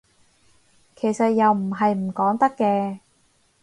[0.95, 3.01] 其實又唔係唔講得嘅